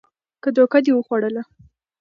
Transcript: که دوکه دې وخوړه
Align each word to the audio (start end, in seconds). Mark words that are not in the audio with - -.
که 0.43 0.49
دوکه 0.55 0.77
دې 0.85 0.91
وخوړه 0.95 1.43